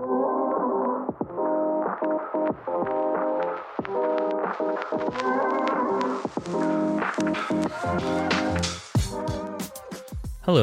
[0.00, 0.16] Hello,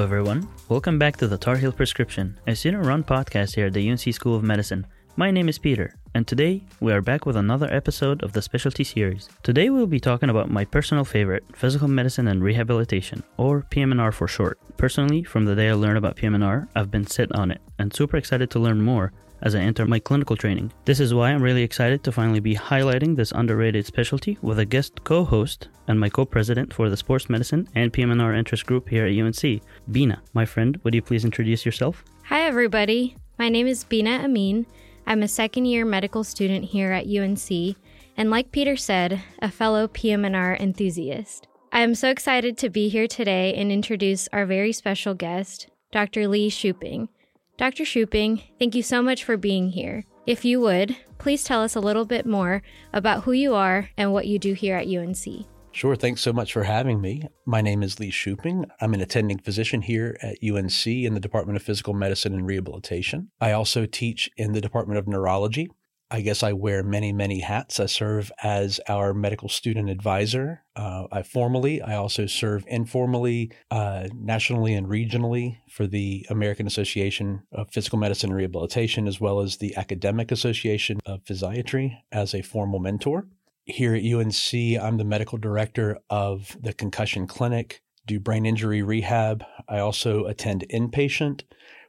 [0.02, 0.50] everyone.
[0.70, 4.12] Welcome back to the Tar Heel Prescription, a student run podcast here at the UNC
[4.12, 4.88] School of Medicine.
[5.16, 8.84] My name is Peter, and today we are back with another episode of the Specialty
[8.84, 9.30] Series.
[9.44, 14.28] Today we'll be talking about my personal favorite, physical medicine and rehabilitation, or PM&R for
[14.28, 14.60] short.
[14.78, 18.18] Personally, from the day I learned about PM&R, I've been set on it, and super
[18.18, 20.72] excited to learn more as I enter my clinical training.
[20.86, 24.66] This is why I'm really excited to finally be highlighting this underrated specialty with a
[24.66, 29.16] guest co-host and my co-president for the sports medicine and PM&R interest group here at
[29.16, 30.22] UNC, Bina.
[30.34, 32.04] My friend, would you please introduce yourself?
[32.26, 33.16] Hi everybody.
[33.40, 34.66] My name is Bina Amin.
[35.06, 37.78] I'm a second year medical student here at UNC
[38.18, 41.48] and like Peter said, a fellow PM&R enthusiast.
[41.72, 46.28] I am so excited to be here today and introduce our very special guest, Dr.
[46.28, 47.10] Lee Shuping.
[47.58, 47.86] Dr.
[47.86, 50.04] Shuping, thank you so much for being here.
[50.28, 52.62] If you would, please tell us a little bit more
[52.94, 55.48] about who you are and what you do here at UNC.
[55.72, 55.96] Sure.
[55.96, 57.24] Thanks so much for having me.
[57.46, 58.66] My name is Lee Shuping.
[58.82, 63.30] I'm an attending physician here at UNC in the Department of Physical Medicine and Rehabilitation.
[63.40, 65.70] I also teach in the Department of Neurology
[66.10, 67.82] I guess I wear many, many hats.
[67.82, 70.64] I serve as our medical student advisor.
[70.74, 77.44] Uh, I formally, I also serve informally, uh, nationally and regionally for the American Association
[77.52, 82.42] of Physical Medicine and Rehabilitation, as well as the Academic Association of Physiatry as a
[82.42, 83.28] formal mentor.
[83.66, 89.44] Here at UNC, I'm the medical director of the concussion clinic, do brain injury rehab.
[89.68, 91.42] I also attend inpatient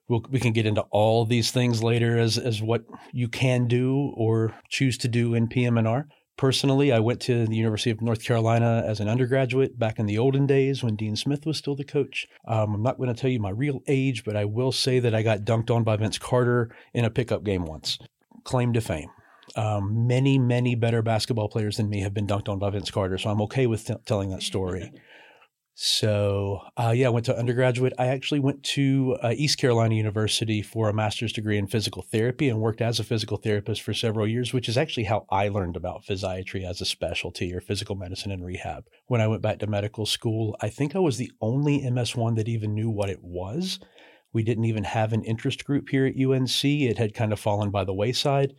[0.08, 4.12] We'll, we can get into all these things later as, as what you can do
[4.16, 6.08] or choose to do in PM&R.
[6.38, 10.18] Personally, I went to the University of North Carolina as an undergraduate back in the
[10.18, 12.28] olden days when Dean Smith was still the coach.
[12.46, 15.16] Um, I'm not going to tell you my real age, but I will say that
[15.16, 17.98] I got dunked on by Vince Carter in a pickup game once.
[18.44, 19.10] Claim to fame.
[19.56, 23.18] Um, many, many better basketball players than me have been dunked on by Vince Carter,
[23.18, 24.92] so I'm okay with t- telling that story.
[25.80, 27.92] So, uh, yeah, I went to undergraduate.
[28.00, 32.48] I actually went to uh, East Carolina University for a master's degree in physical therapy
[32.48, 35.76] and worked as a physical therapist for several years, which is actually how I learned
[35.76, 38.86] about physiatry as a specialty or physical medicine and rehab.
[39.06, 42.48] When I went back to medical school, I think I was the only MS1 that
[42.48, 43.78] even knew what it was.
[44.32, 47.70] We didn't even have an interest group here at UNC, it had kind of fallen
[47.70, 48.52] by the wayside.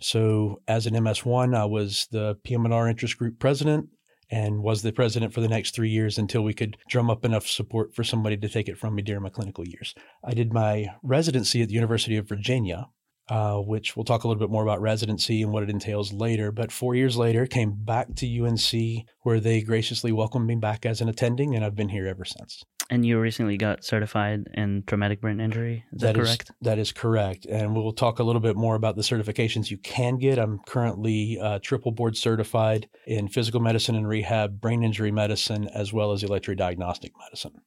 [0.00, 3.90] So, as an MS1, I was the PM&R interest group president
[4.30, 7.46] and was the president for the next three years until we could drum up enough
[7.46, 9.94] support for somebody to take it from me during my clinical years.
[10.24, 12.88] I did my residency at the University of Virginia,
[13.28, 16.50] uh, which we'll talk a little bit more about residency and what it entails later.
[16.50, 21.00] But four years later, came back to UNC where they graciously welcomed me back as
[21.00, 22.64] an attending, and I've been here ever since.
[22.90, 25.84] And you recently got certified in traumatic brain injury.
[25.92, 26.42] Is that, that correct?
[26.42, 27.44] Is, that is correct.
[27.44, 30.38] And we'll talk a little bit more about the certifications you can get.
[30.38, 35.92] I'm currently uh, triple board certified in physical medicine and rehab, brain injury medicine, as
[35.92, 37.60] well as electrodiagnostic medicine.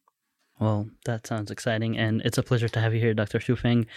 [0.59, 1.97] Well, that sounds exciting.
[1.97, 3.39] And it's a pleasure to have you here, Dr.
[3.39, 3.87] Shuping.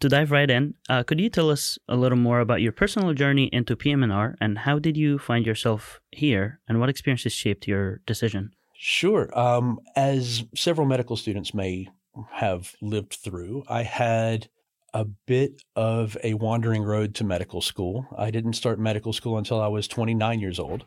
[0.00, 3.14] To dive right in, uh, could you tell us a little more about your personal
[3.14, 8.00] journey into PM&R and how did you find yourself here and what experiences shaped your
[8.06, 8.52] decision?
[8.78, 9.36] Sure.
[9.38, 11.88] Um, as several medical students may
[12.32, 14.48] have lived through, I had
[14.92, 18.06] a bit of a wandering road to medical school.
[18.16, 20.84] I didn't start medical school until I was 29 years old.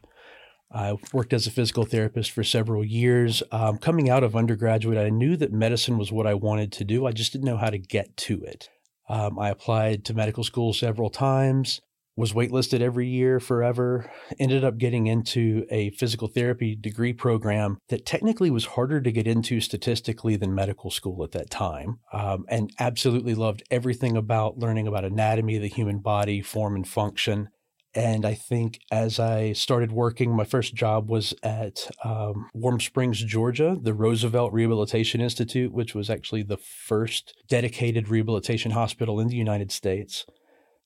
[0.71, 3.41] I worked as a physical therapist for several years.
[3.51, 7.07] Um, coming out of undergraduate, I knew that medicine was what I wanted to do.
[7.07, 8.69] I just didn't know how to get to it.
[9.07, 11.81] Um, I applied to medical school several times
[12.19, 18.05] was waitlisted every year forever, ended up getting into a physical therapy degree program that
[18.05, 22.73] technically was harder to get into statistically than medical school at that time, um, and
[22.77, 27.47] absolutely loved everything about learning about anatomy of the human body, form and function.
[27.95, 33.23] And I think as I started working, my first job was at um, Warm Springs,
[33.23, 39.37] Georgia, the Roosevelt Rehabilitation Institute, which was actually the first dedicated rehabilitation hospital in the
[39.37, 40.25] United States.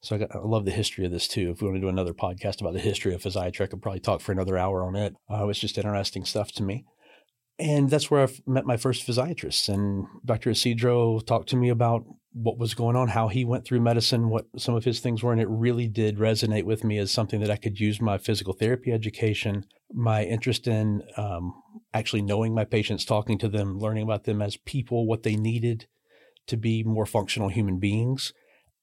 [0.03, 1.51] So I, got, I, love the history of this too.
[1.51, 4.01] If we want to do another podcast about the history of physiatry, I could probably
[4.01, 5.15] talk for another hour on it.
[5.31, 6.83] Uh, it's just interesting stuff to me.
[7.57, 9.69] And that's where I met my first physiatrist.
[9.69, 10.49] And Dr.
[10.49, 12.03] Isidro talked to me about
[12.33, 15.31] what was going on, how he went through medicine, what some of his things were.
[15.31, 18.53] And it really did resonate with me as something that I could use my physical
[18.53, 21.53] therapy education, my interest in um,
[21.93, 25.85] actually knowing my patients, talking to them, learning about them as people, what they needed
[26.47, 28.33] to be more functional human beings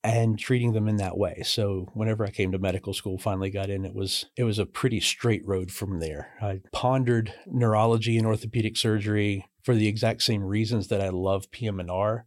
[0.02, 1.42] and treating them in that way.
[1.44, 4.66] So whenever I came to medical school, finally got in, it was it was a
[4.66, 6.36] pretty straight road from there.
[6.40, 12.26] I pondered neurology and orthopedic surgery for the exact same reasons that I love PM&R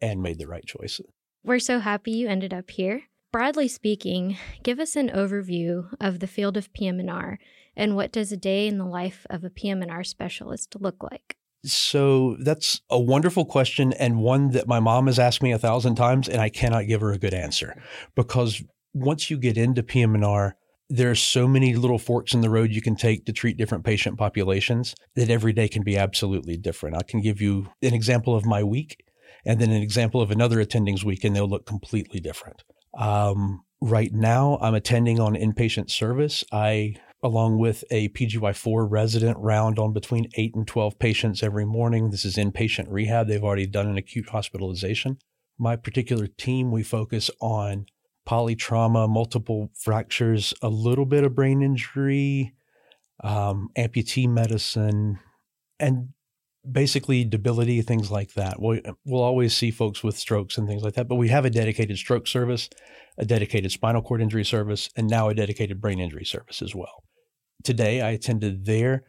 [0.00, 1.00] and made the right choice.
[1.44, 3.02] We're so happy you ended up here.
[3.30, 7.38] Broadly speaking, give us an overview of the field of PM&R
[7.76, 11.36] and what does a day in the life of a PM&R specialist look like?
[11.64, 15.94] So that's a wonderful question and one that my mom has asked me a thousand
[15.94, 17.80] times and I cannot give her a good answer
[18.14, 18.62] because
[18.92, 20.56] once you get into PM&R,
[20.90, 24.18] there's so many little forks in the road you can take to treat different patient
[24.18, 26.96] populations that every day can be absolutely different.
[26.96, 29.02] I can give you an example of my week
[29.44, 32.62] and then an example of another attending's week, and they'll look completely different.
[32.98, 36.44] Um, right now, I'm attending on inpatient service.
[36.52, 42.10] I, along with a PGY4 resident, round on between 8 and 12 patients every morning.
[42.10, 43.28] This is inpatient rehab.
[43.28, 45.16] They've already done an acute hospitalization.
[45.58, 47.86] My particular team, we focus on
[48.28, 52.52] polytrauma, multiple fractures, a little bit of brain injury,
[53.22, 55.18] um, amputee medicine,
[55.80, 56.10] and
[56.70, 58.60] basically debility, things like that.
[58.60, 61.50] We'll, we'll always see folks with strokes and things like that, but we have a
[61.50, 62.68] dedicated stroke service,
[63.16, 67.04] a dedicated spinal cord injury service, and now a dedicated brain injury service as well.
[67.64, 69.04] Today, I attended there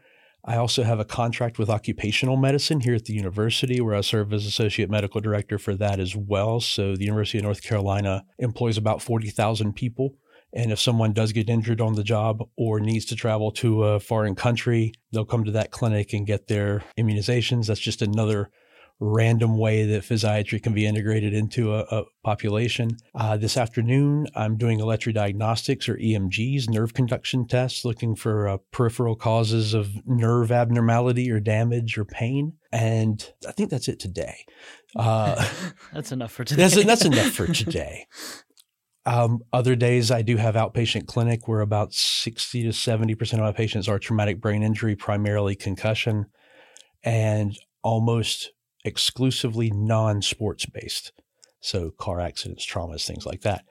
[0.48, 4.32] I also have a contract with occupational medicine here at the university where I serve
[4.32, 6.60] as associate medical director for that as well.
[6.60, 10.14] So the University of North Carolina employs about 40,000 people.
[10.54, 14.00] And if someone does get injured on the job or needs to travel to a
[14.00, 17.66] foreign country, they'll come to that clinic and get their immunizations.
[17.66, 18.52] That's just another
[19.00, 22.98] random way that physiatry can be integrated into a, a population.
[23.14, 29.16] Uh, this afternoon, I'm doing electrodiagnostics or EMGs, nerve conduction tests, looking for uh, peripheral
[29.16, 32.54] causes of nerve abnormality or damage or pain.
[32.72, 34.46] And I think that's it today.
[34.96, 35.46] Uh,
[35.94, 36.62] that's enough for today.
[36.62, 38.08] that's, that's enough for today.
[39.06, 43.52] Um, other days, I do have outpatient clinic where about 60 to 70% of my
[43.52, 46.26] patients are traumatic brain injury, primarily concussion.
[47.04, 48.52] And almost
[48.86, 51.12] exclusively non sports based.
[51.60, 53.66] So, car accidents, traumas, things like that.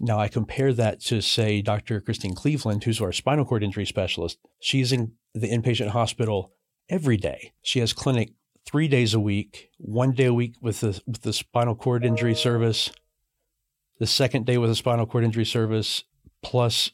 [0.00, 2.00] Now, I compare that to, say, Dr.
[2.00, 4.38] Christine Cleveland, who's our spinal cord injury specialist.
[4.58, 6.52] She's in the inpatient hospital
[6.88, 7.52] every day.
[7.62, 8.32] She has clinic
[8.66, 12.34] three days a week, one day a week with the, with the spinal cord injury
[12.34, 12.90] service,
[14.00, 16.02] the second day with a spinal cord injury service,
[16.42, 16.90] plus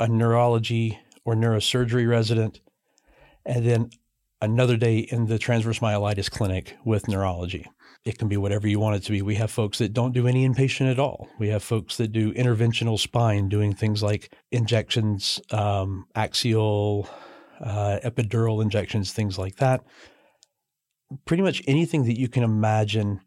[0.00, 2.60] a neurology or neurosurgery resident,
[3.44, 3.90] and then
[4.44, 7.66] another day in the transverse myelitis clinic with neurology.
[8.04, 9.22] It can be whatever you want it to be.
[9.22, 11.28] We have folks that don't do any inpatient at all.
[11.38, 17.08] We have folks that do interventional spine, doing things like injections, um, axial,
[17.60, 19.82] uh, epidural injections, things like that.
[21.24, 23.20] Pretty much anything that you can imagine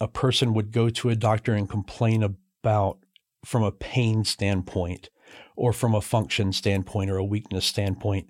[0.00, 2.98] a person would go to a doctor and complain about
[3.44, 5.08] from a pain standpoint
[5.56, 8.28] or from a function standpoint or a weakness standpoint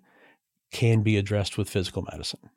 [0.70, 2.50] can be addressed with physical medicine.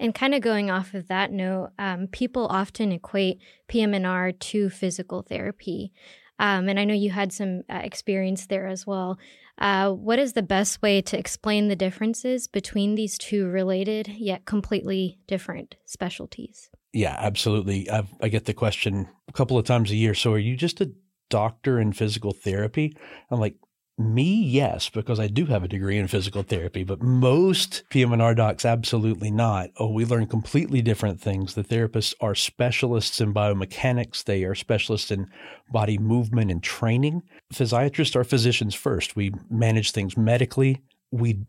[0.00, 5.22] And kind of going off of that note, um, people often equate PM&R to physical
[5.22, 5.92] therapy.
[6.38, 9.18] Um, and I know you had some uh, experience there as well.
[9.56, 14.44] Uh, what is the best way to explain the differences between these two related yet
[14.44, 16.70] completely different specialties?
[16.92, 17.88] Yeah, absolutely.
[17.88, 20.14] I've, I get the question a couple of times a year.
[20.14, 20.92] So, are you just a
[21.30, 22.96] doctor in physical therapy?
[23.30, 23.56] I'm like,
[23.96, 28.64] me, yes, because I do have a degree in physical therapy, but most PM&R docs,
[28.64, 29.70] absolutely not.
[29.76, 31.54] Oh, we learn completely different things.
[31.54, 34.24] The therapists are specialists in biomechanics.
[34.24, 35.28] They are specialists in
[35.70, 37.22] body movement and training.
[37.52, 39.14] Physiatrists are physicians first.
[39.14, 40.82] We manage things medically.
[41.12, 41.44] We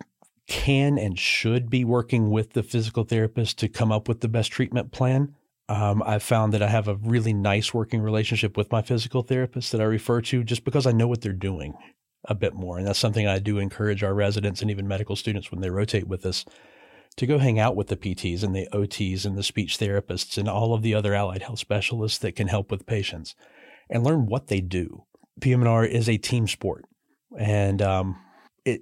[0.48, 4.51] can and should be working with the physical therapist to come up with the best
[4.51, 5.34] treatment plan.
[5.67, 9.72] Um, I've found that I have a really nice working relationship with my physical therapist
[9.72, 11.74] that I refer to just because I know what they're doing
[12.27, 12.77] a bit more.
[12.77, 16.08] And that's something I do encourage our residents and even medical students when they rotate
[16.08, 16.46] with us
[17.17, 20.50] to go hang out with the PTs and the OTs and the speech therapists and
[20.50, 23.36] all of the other allied health specialists that can help with patients
[23.89, 25.05] and learn what they do.
[25.39, 26.86] PM&R is a team sport
[27.38, 28.20] and um,
[28.65, 28.82] it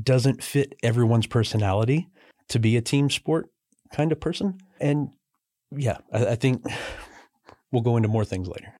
[0.00, 2.08] doesn't fit everyone's personality
[2.48, 3.50] to be a team sport
[3.92, 4.58] kind of person.
[4.80, 5.10] And
[5.70, 6.64] yeah, I, I think
[7.72, 8.74] we'll go into more things later.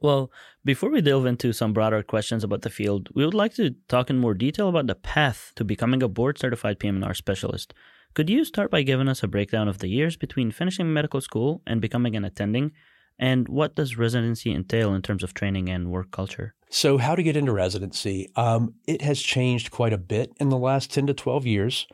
[0.00, 0.30] Well,
[0.64, 4.08] before we delve into some broader questions about the field, we would like to talk
[4.08, 7.74] in more detail about the path to becoming a board certified PM&R specialist.
[8.14, 11.62] Could you start by giving us a breakdown of the years between finishing medical school
[11.66, 12.72] and becoming an attending?
[13.18, 16.54] And what does residency entail in terms of training and work culture?
[16.70, 18.30] So, how to get into residency?
[18.36, 21.86] Um, it has changed quite a bit in the last 10 to 12 years.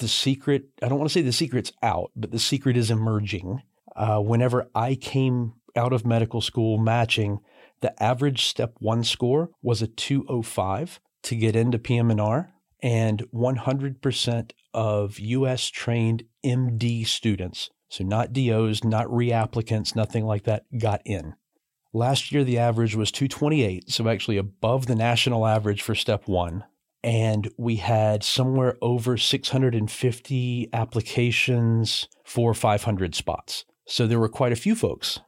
[0.00, 3.62] The secret, I don't want to say the secret's out, but the secret is emerging.
[3.94, 7.40] Uh, whenever I came out of medical school matching,
[7.80, 12.52] the average step one score was a 205 to get into PM&R,
[12.82, 20.64] and 100% of US trained MD students, so not DOs, not reapplicants, nothing like that,
[20.78, 21.34] got in.
[21.92, 26.64] Last year, the average was 228, so actually above the national average for step one.
[27.04, 33.64] And we had somewhere over 650 applications for 500 spots.
[33.86, 35.20] So there were quite a few folks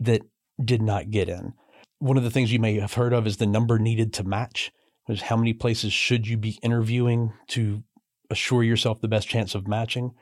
[0.00, 0.22] that
[0.62, 1.54] did not get in.
[1.98, 4.72] One of the things you may have heard of is the number needed to match,
[5.06, 7.82] which is how many places should you be interviewing to
[8.30, 10.12] assure yourself the best chance of matching.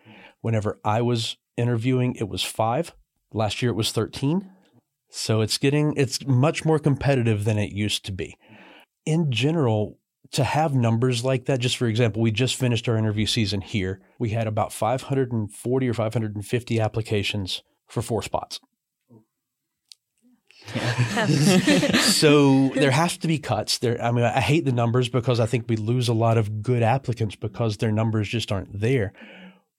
[0.40, 2.92] Whenever I was interviewing, it was five.
[3.32, 4.50] Last year it was 13.
[5.10, 8.36] So it's getting, it's much more competitive than it used to be.
[9.06, 9.98] In general,
[10.32, 14.00] to have numbers like that, just for example, we just finished our interview season here.
[14.18, 18.58] We had about 540 or 550 applications for four spots.
[22.14, 24.02] So there has to be cuts there.
[24.02, 26.82] I mean, I hate the numbers because I think we lose a lot of good
[26.82, 29.12] applicants because their numbers just aren't there.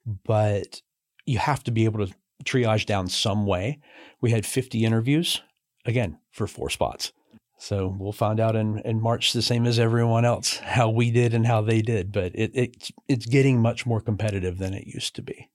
[0.05, 0.81] But
[1.25, 2.13] you have to be able to
[2.43, 3.79] triage down some way.
[4.21, 5.41] We had 50 interviews,
[5.85, 7.11] again, for four spots.
[7.57, 11.33] So we'll find out in, in March the same as everyone else how we did
[11.33, 12.11] and how they did.
[12.11, 15.49] But it, it it's getting much more competitive than it used to be.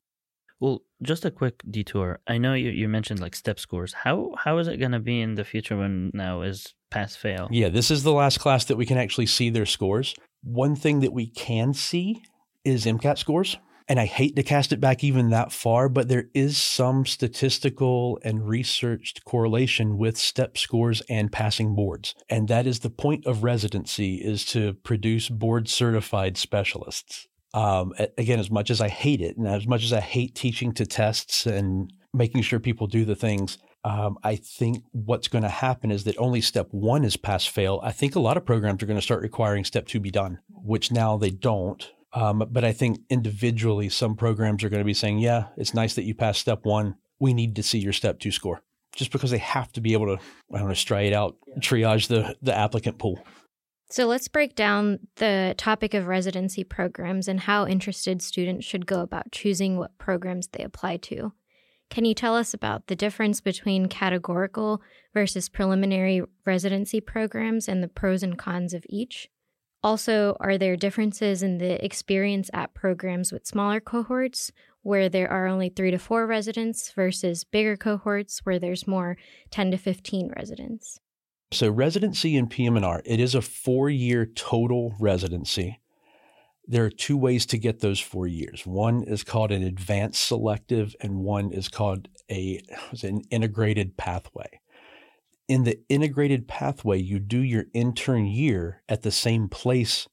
[0.60, 2.20] Well, just a quick detour.
[2.26, 3.94] I know you, you mentioned like step scores.
[3.94, 7.48] How how is it going to be in the future when now is pass fail?
[7.50, 10.14] Yeah, this is the last class that we can actually see their scores.
[10.42, 12.22] One thing that we can see
[12.64, 13.56] is MCAT scores.
[13.88, 18.20] And I hate to cast it back even that far, but there is some statistical
[18.22, 22.14] and researched correlation with step scores and passing boards.
[22.28, 27.26] And that is the point of residency is to produce board certified specialists.
[27.52, 30.72] Um, again, as much as I hate it and as much as I hate teaching
[30.74, 35.48] to tests and making sure people do the things, um, I think what's going to
[35.48, 37.80] happen is that only step one is pass fail.
[37.82, 40.38] I think a lot of programs are going to start requiring step two be done,
[40.48, 44.94] which now they don't um, but I think individually, some programs are going to be
[44.94, 46.96] saying, yeah, it's nice that you passed step one.
[47.20, 48.62] We need to see your step two score
[48.96, 52.36] just because they have to be able to, I don't know, straight out triage the,
[52.42, 53.24] the applicant pool.
[53.90, 59.00] So let's break down the topic of residency programs and how interested students should go
[59.00, 61.32] about choosing what programs they apply to.
[61.90, 64.80] Can you tell us about the difference between categorical
[65.12, 69.28] versus preliminary residency programs and the pros and cons of each?
[69.82, 75.48] Also, are there differences in the experience at programs with smaller cohorts where there are
[75.48, 79.16] only three to four residents versus bigger cohorts where there's more
[79.50, 81.00] 10 to 15 residents?
[81.52, 85.80] So, residency in PM&R, it is a four year total residency.
[86.66, 88.64] There are two ways to get those four years.
[88.64, 92.62] One is called an advanced selective, and one is called a,
[93.02, 94.60] an integrated pathway
[95.50, 100.06] in the integrated pathway, you do your intern year at the same place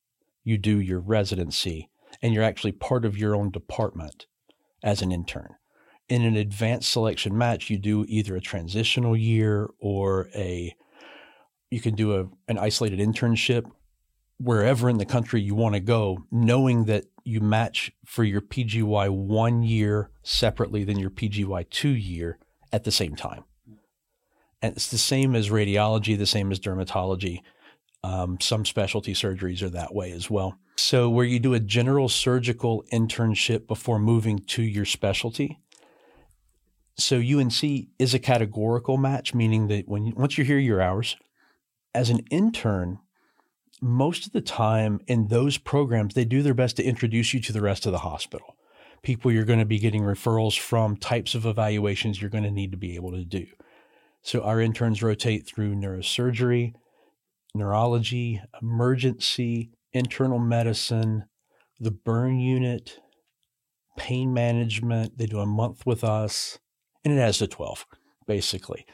[0.44, 1.92] you do your residency,
[2.24, 4.26] and you're actually part of your own department
[4.82, 5.54] as an intern.
[6.10, 10.76] In an advanced selection match, you do either a transitional year or a
[11.70, 13.70] you can do a an isolated internship
[14.40, 19.10] wherever in the country you want to go, knowing that you match for your PGY
[19.10, 22.38] one year separately than your PGY two year
[22.72, 23.44] at the same time.
[24.62, 27.42] And it's the same as radiology, the same as dermatology.
[28.04, 30.58] Um, some specialty surgeries are that way as well.
[30.78, 35.60] So, where you do a general surgical internship before moving to your specialty.
[36.98, 37.64] So, UNC
[38.00, 41.18] is a categorical match, meaning that when once you're here, your hours.
[41.98, 43.00] As an intern,
[43.82, 47.52] most of the time in those programs, they do their best to introduce you to
[47.52, 48.56] the rest of the hospital.
[49.02, 52.70] People you're going to be getting referrals from, types of evaluations you're going to need
[52.70, 53.48] to be able to do.
[54.22, 56.76] So our interns rotate through neurosurgery,
[57.56, 61.26] neurology, emergency, internal medicine,
[61.80, 63.00] the burn unit,
[63.98, 65.18] pain management.
[65.18, 66.60] They do a month with us,
[67.04, 67.88] and it has to 12,
[68.28, 68.86] basically.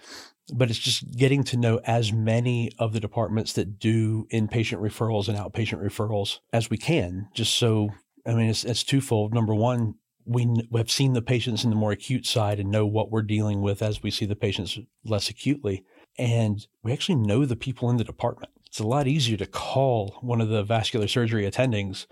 [0.53, 5.29] But it's just getting to know as many of the departments that do inpatient referrals
[5.29, 7.89] and outpatient referrals as we can, just so,
[8.25, 9.33] I mean, it's, it's twofold.
[9.33, 9.95] Number one,
[10.25, 13.61] we have seen the patients in the more acute side and know what we're dealing
[13.61, 15.83] with as we see the patients less acutely.
[16.17, 18.51] And we actually know the people in the department.
[18.67, 22.05] It's a lot easier to call one of the vascular surgery attendings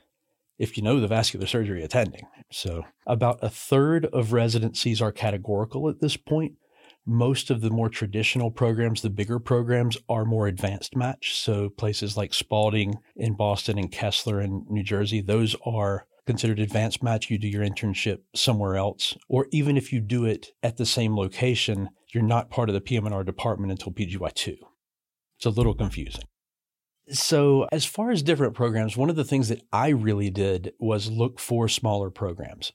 [0.61, 2.27] if you know the vascular surgery attending.
[2.51, 6.53] So, about a third of residencies are categorical at this point.
[7.05, 11.35] Most of the more traditional programs, the bigger programs, are more advanced match.
[11.35, 17.01] So, places like Spaulding in Boston and Kessler in New Jersey, those are considered advanced
[17.01, 19.17] match, you do your internship somewhere else.
[19.27, 22.81] Or even if you do it at the same location, you're not part of the
[22.81, 24.57] PM&R department until PGY2.
[25.37, 26.23] It's a little confusing.
[27.09, 31.09] So, as far as different programs, one of the things that I really did was
[31.09, 32.71] look for smaller programs.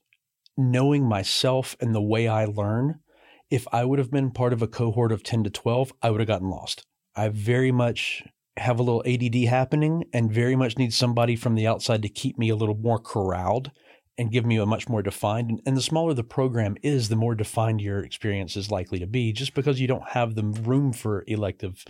[0.59, 3.01] Knowing myself and the way I learn,
[3.51, 6.21] If I would have been part of a cohort of 10 to 12, I would
[6.21, 6.85] have gotten lost.
[7.15, 8.25] I very much
[8.57, 12.39] have a little ADD happening and very much need somebody from the outside to keep
[12.39, 13.71] me a little more corralled
[14.19, 15.61] and give me a much more defined.
[15.67, 19.33] And the smaller the program is, the more defined your experience is likely to be,
[19.33, 21.85] just because you don't have the room for elective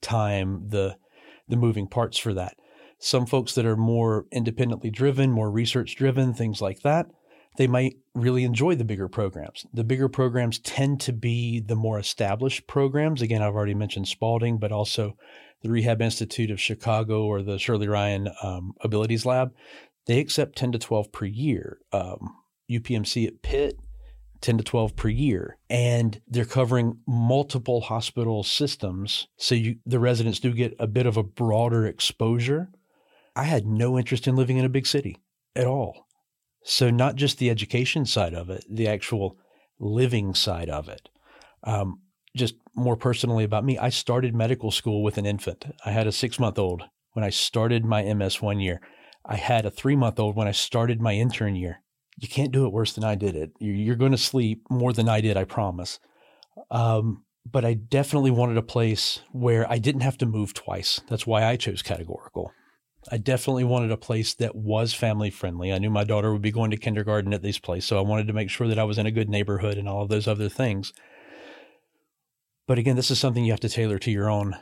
[0.00, 0.96] time, the
[1.46, 2.56] the moving parts for that.
[2.98, 7.06] Some folks that are more independently driven, more research driven, things like that,
[7.58, 9.66] they might really enjoy the bigger programs.
[9.74, 13.20] The bigger programs tend to be the more established programs.
[13.20, 15.16] Again, I've already mentioned Spaulding, but also
[15.62, 19.52] the Rehab Institute of Chicago or the Shirley Ryan um, Abilities Lab.
[20.06, 21.78] They accept 10 to 12 per year.
[21.92, 22.36] Um,
[22.70, 23.76] UPMC at Pitt,
[24.40, 25.58] 10 to 12 per year.
[25.68, 29.26] And they're covering multiple hospital systems.
[29.36, 32.70] So you, the residents do get a bit of a broader exposure.
[33.34, 35.16] I had no interest in living in a big city
[35.56, 36.07] at all.
[36.70, 39.38] So, not just the education side of it, the actual
[39.80, 41.08] living side of it.
[41.64, 42.02] Um,
[42.36, 45.64] just more personally about me, I started medical school with an infant.
[45.86, 46.82] I had a six month old
[47.14, 48.82] when I started my MS one year.
[49.24, 51.80] I had a three month old when I started my intern year.
[52.18, 53.52] You can't do it worse than I did it.
[53.58, 55.98] You're going to sleep more than I did, I promise.
[56.70, 61.00] Um, but I definitely wanted a place where I didn't have to move twice.
[61.08, 62.52] That's why I chose categorical.
[63.10, 65.72] I definitely wanted a place that was family friendly.
[65.72, 68.26] I knew my daughter would be going to kindergarten at this place, so I wanted
[68.26, 70.48] to make sure that I was in a good neighborhood and all of those other
[70.48, 70.92] things.
[72.66, 74.56] But again, this is something you have to tailor to your own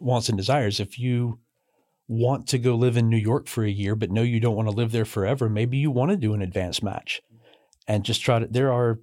[0.00, 0.78] wants and desires.
[0.78, 1.40] If you
[2.06, 4.68] want to go live in New York for a year, but know you don't want
[4.68, 7.20] to live there forever, maybe you want to do an advanced match
[7.86, 8.46] and just try to.
[8.46, 9.00] There are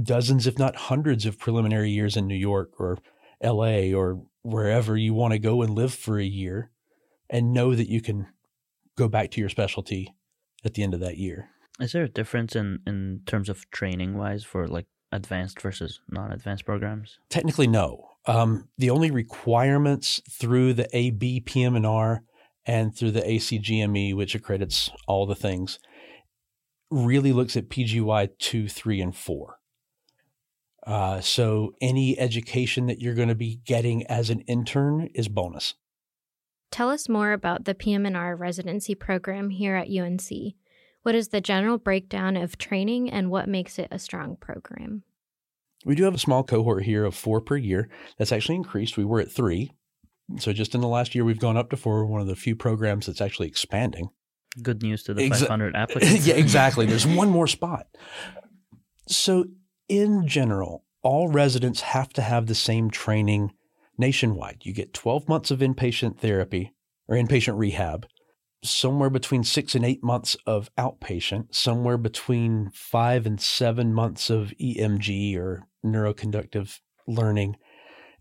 [0.00, 2.98] dozens, if not hundreds, of preliminary years in New York or
[3.42, 6.70] LA or wherever you want to go and live for a year
[7.30, 8.26] and know that you can
[8.96, 10.14] go back to your specialty
[10.64, 11.50] at the end of that year.
[11.78, 16.64] Is there a difference in, in terms of training wise for like advanced versus non-advanced
[16.64, 17.18] programs?
[17.28, 18.08] Technically, no.
[18.26, 22.22] Um, the only requirements through the AB, PM&R,
[22.64, 25.78] and through the ACGME, which accredits all the things,
[26.90, 29.58] really looks at PGY two, three, and four.
[30.86, 35.74] Uh, so any education that you're going to be getting as an intern is bonus.
[36.76, 40.28] Tell us more about the PM&R residency program here at UNC.
[41.04, 45.02] What is the general breakdown of training and what makes it a strong program?
[45.86, 47.88] We do have a small cohort here of four per year.
[48.18, 48.98] That's actually increased.
[48.98, 49.72] We were at three.
[50.38, 52.54] So just in the last year, we've gone up to four, one of the few
[52.54, 54.10] programs that's actually expanding.
[54.62, 56.26] Good news to the Exa- 500 applicants.
[56.26, 56.84] yeah, exactly.
[56.84, 57.86] There's one more spot.
[59.08, 59.46] So,
[59.88, 63.52] in general, all residents have to have the same training
[63.98, 64.62] nationwide.
[64.62, 66.74] You get 12 months of inpatient therapy
[67.08, 68.06] or inpatient rehab,
[68.64, 74.52] somewhere between six and eight months of outpatient, somewhere between five and seven months of
[74.60, 77.56] EMG or neuroconductive learning,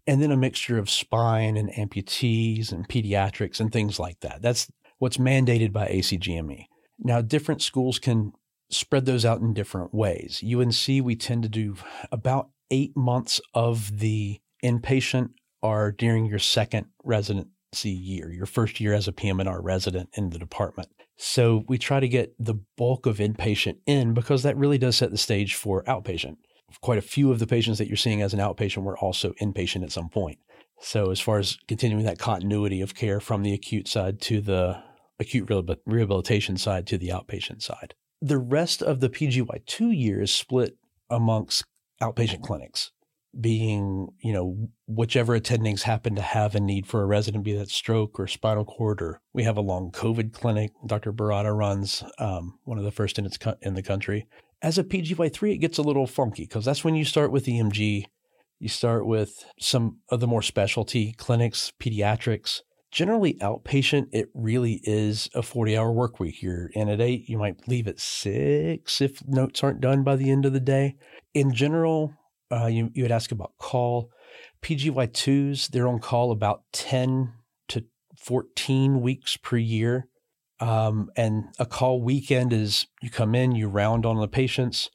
[0.08, 4.42] and then a mixture of spine and amputees and pediatrics and things like that.
[4.42, 6.66] That's what's mandated by ACGME.
[7.00, 8.32] Now, different schools can
[8.70, 10.44] spread those out in different ways.
[10.44, 11.76] UNC, we tend to do
[12.12, 15.30] about eight months of the inpatient
[15.66, 20.38] are during your second residency year, your first year as a PM&R resident in the
[20.38, 20.90] department.
[21.18, 25.10] So we try to get the bulk of inpatient in because that really does set
[25.10, 26.38] the stage for outpatient.
[26.82, 29.84] Quite a few of the patients that you're seeing as an outpatient were also inpatient
[29.84, 30.38] at some point.
[30.82, 34.84] So as far as continuing that continuity of care from the acute side to the
[35.20, 35.50] acute
[35.86, 37.96] rehabilitation side to the outpatient side.
[38.22, 40.78] The rest of the PGY2 year is split
[41.10, 41.64] amongst
[42.02, 42.92] outpatient clinics
[43.40, 47.70] being, you know, whichever attendings happen to have a need for a resident, be that
[47.70, 50.72] stroke or spinal cord, or we have a long COVID clinic.
[50.86, 51.12] Dr.
[51.12, 54.28] Barada runs um, one of the first in its co- in the country.
[54.62, 58.06] As a PGY3, it gets a little funky because that's when you start with EMG.
[58.60, 62.62] You start with some of the more specialty clinics, pediatrics.
[62.92, 66.42] Generally, outpatient, it really is a 40 hour work week.
[66.42, 70.32] You're in at eight, you might leave at six if notes aren't done by the
[70.32, 70.96] end of the day.
[71.34, 72.14] In general,
[72.52, 74.10] uh, you, you had asked about call.
[74.62, 77.34] PGY2s, they're on call about 10
[77.70, 77.86] to
[78.18, 80.08] 14 weeks per year.
[80.60, 84.90] Um, and a call weekend is you come in, you round on the patients,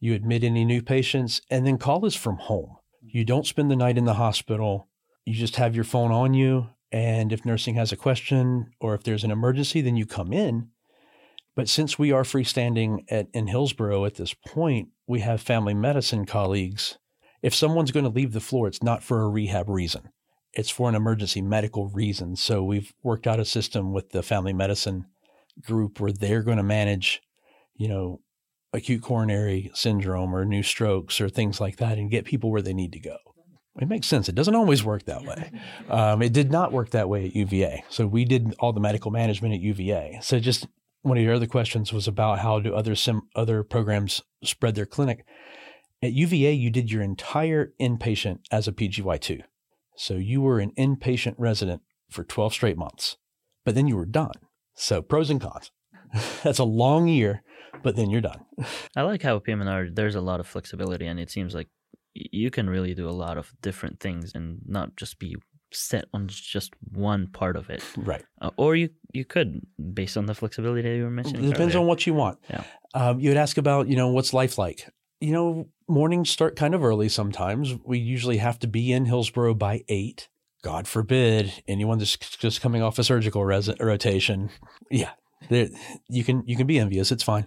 [0.00, 2.76] you admit any new patients, and then call is from home.
[3.00, 4.88] You don't spend the night in the hospital.
[5.24, 6.68] You just have your phone on you.
[6.90, 10.70] And if nursing has a question or if there's an emergency, then you come in.
[11.56, 16.26] But since we are freestanding at, in Hillsborough at this point, we have family medicine
[16.26, 16.98] colleagues.
[17.42, 20.10] If someone's going to leave the floor, it's not for a rehab reason.
[20.52, 22.36] It's for an emergency medical reason.
[22.36, 25.06] So we've worked out a system with the family medicine
[25.62, 27.22] group where they're going to manage,
[27.76, 28.20] you know,
[28.72, 32.74] acute coronary syndrome or new strokes or things like that and get people where they
[32.74, 33.16] need to go.
[33.80, 34.28] It makes sense.
[34.28, 35.50] It doesn't always work that way.
[35.90, 37.84] Um, it did not work that way at UVA.
[37.90, 40.18] So we did all the medical management at UVA.
[40.22, 40.66] So just
[41.04, 44.86] one of your other questions was about how do other sim- other programs spread their
[44.86, 45.24] clinic.
[46.02, 49.42] At UVA, you did your entire inpatient as a PGY2.
[49.96, 53.16] So you were an inpatient resident for 12 straight months,
[53.64, 54.32] but then you were done.
[54.74, 55.70] So pros and cons.
[56.42, 57.42] That's a long year,
[57.82, 58.44] but then you're done.
[58.96, 61.68] I like how PM&R there's a lot of flexibility, and it seems like
[62.14, 65.36] you can really do a lot of different things and not just be
[65.74, 67.82] set on just one part of it.
[67.96, 68.24] Right.
[68.40, 69.60] Uh, or you you could,
[69.92, 71.44] based on the flexibility that you were mentioning.
[71.44, 71.82] It depends earlier.
[71.82, 72.38] on what you want.
[72.50, 72.64] Yeah.
[72.94, 74.88] Um, you would ask about, you know, what's life like?
[75.20, 77.74] You know, mornings start kind of early sometimes.
[77.84, 80.28] We usually have to be in Hillsborough by eight.
[80.62, 84.50] God forbid anyone just just coming off a surgical res- rotation.
[84.90, 85.10] Yeah,
[85.48, 85.68] there,
[86.08, 87.12] you can you can be envious.
[87.12, 87.46] It's fine.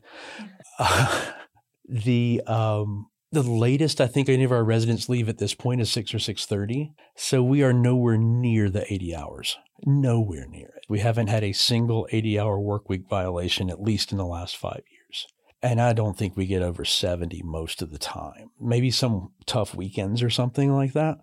[0.78, 1.32] Uh,
[1.90, 5.92] the um, the latest I think any of our residents leave at this point is
[5.92, 6.94] six or six thirty.
[7.16, 9.58] So we are nowhere near the eighty hours.
[9.86, 10.86] Nowhere near it.
[10.90, 14.56] We haven't had a single eighty hour work week violation at least in the last
[14.58, 15.28] five years.
[15.62, 18.52] And I don't think we get over 70 most of the time.
[18.62, 21.18] Maybe some tough weekends or something like that.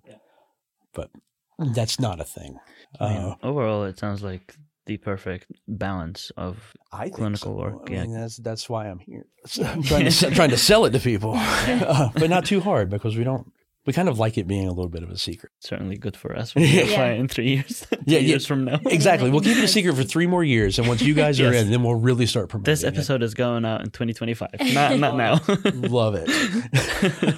[0.92, 1.10] But
[1.58, 2.58] that's not a thing.
[2.98, 6.56] I mean, Uh, overall, it sounds like the perfect balance of
[6.92, 7.62] I clinical so.
[7.62, 8.02] work, I yeah.
[8.02, 9.26] mean, that's that's why I'm here.
[9.64, 12.90] I'm trying to I'm trying to sell it to people, uh, but not too hard
[12.90, 13.50] because we don't.
[13.86, 15.52] We kind of like it being a little bit of a secret.
[15.60, 16.54] certainly good for us.
[16.54, 16.84] We'll Yeah.
[16.84, 17.80] apply in three years.
[17.80, 18.28] three Yeah, yeah.
[18.28, 18.80] years from now.
[18.86, 19.28] Exactly.
[19.30, 21.70] We'll keep it a secret for three more years, and once you guys are in,
[21.70, 22.72] then we'll really start promoting.
[22.72, 24.48] This episode is going out in 2025.
[24.72, 25.38] Not not now.
[25.74, 27.34] Love it.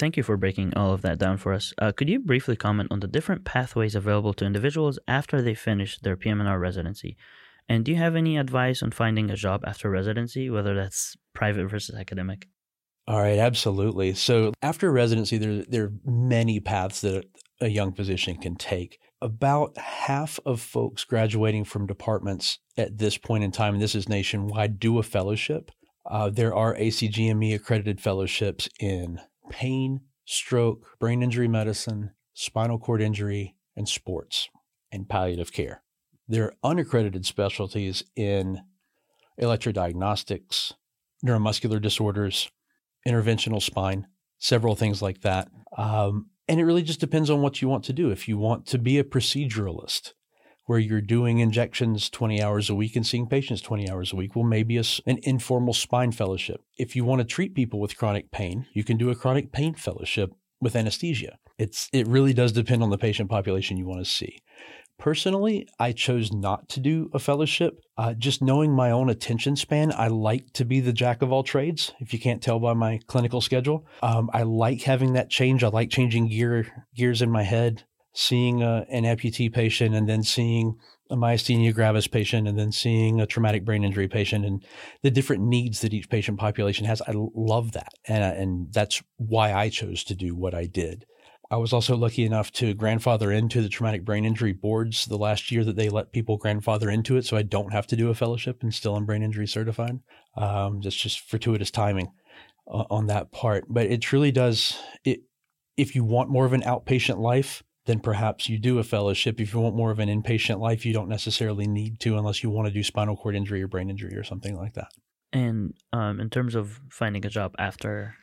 [0.00, 1.74] Thank you for breaking all of that down for us.
[1.76, 5.98] Uh, could you briefly comment on the different pathways available to individuals after they finish
[5.98, 7.18] their PM&R residency?
[7.68, 11.66] And do you have any advice on finding a job after residency, whether that's private
[11.66, 12.48] versus academic?
[13.06, 14.14] All right, absolutely.
[14.14, 17.26] So after residency, there there are many paths that
[17.60, 18.98] a young physician can take.
[19.20, 24.08] About half of folks graduating from departments at this point in time, and this is
[24.08, 25.70] nationwide, do a fellowship.
[26.06, 33.56] Uh, there are ACGME accredited fellowships in pain, stroke, brain injury medicine, spinal cord injury,
[33.76, 34.48] and sports
[34.90, 35.82] and palliative care.
[36.26, 38.62] There are unaccredited specialties in
[39.40, 40.72] electrodiagnostics,
[41.24, 42.50] neuromuscular disorders,
[43.06, 44.06] interventional spine,
[44.38, 45.48] several things like that.
[45.76, 48.10] Um, and it really just depends on what you want to do.
[48.10, 50.12] If you want to be a proceduralist,
[50.70, 54.36] where you're doing injections 20 hours a week and seeing patients 20 hours a week,
[54.36, 56.62] well, maybe a an informal spine fellowship.
[56.78, 59.74] If you want to treat people with chronic pain, you can do a chronic pain
[59.74, 61.38] fellowship with anesthesia.
[61.58, 64.38] It's it really does depend on the patient population you want to see.
[64.96, 67.80] Personally, I chose not to do a fellowship.
[67.96, 71.42] Uh, just knowing my own attention span, I like to be the jack of all
[71.42, 71.92] trades.
[71.98, 75.64] If you can't tell by my clinical schedule, um, I like having that change.
[75.64, 80.22] I like changing gear gears in my head, seeing a, an amputee patient, and then
[80.22, 80.76] seeing
[81.10, 84.64] a myasthenia gravis patient, and then seeing a traumatic brain injury patient, and
[85.02, 87.02] the different needs that each patient population has.
[87.02, 91.06] I love that, and and that's why I chose to do what I did.
[91.52, 95.50] I was also lucky enough to grandfather into the traumatic brain injury boards the last
[95.50, 98.14] year that they let people grandfather into it, so I don't have to do a
[98.14, 99.98] fellowship and still am brain injury certified.
[100.36, 102.12] Um, that's just fortuitous timing
[102.68, 104.78] uh, on that part, but it truly does.
[105.04, 105.22] It
[105.76, 109.40] if you want more of an outpatient life, then perhaps you do a fellowship.
[109.40, 112.50] If you want more of an inpatient life, you don't necessarily need to unless you
[112.50, 114.88] want to do spinal cord injury or brain injury or something like that.
[115.32, 118.16] And um, in terms of finding a job after,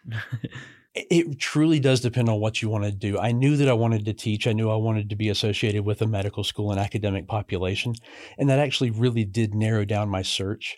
[0.96, 3.18] it truly does depend on what you want to do.
[3.18, 4.46] I knew that I wanted to teach.
[4.46, 7.94] I knew I wanted to be associated with a medical school and academic population.
[8.38, 10.78] And that actually really did narrow down my search.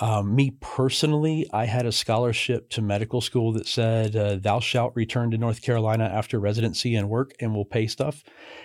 [0.00, 4.96] Um, me personally, I had a scholarship to medical school that said, uh, Thou shalt
[4.96, 8.22] return to North Carolina after residency and work, and we'll pay stuff.